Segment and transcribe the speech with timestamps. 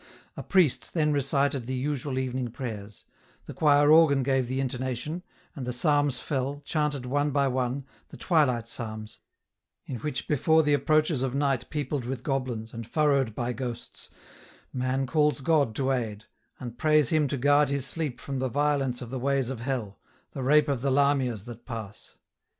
[0.35, 3.05] A priest then recited the usual evening prayers;
[3.45, 5.21] the choir organ gave the intonation,
[5.55, 9.19] and the psalms fell, chanted one by one, the twilight psalms,
[9.85, 14.09] in which before the approaches of night peopled with goblins, and furrowed by ghosts,
[14.73, 16.25] man calls God to aid,
[16.59, 19.99] and prays Him to guard his sleep from the violence of the ways of hell,
[20.31, 22.17] the rape of the lamias that pass.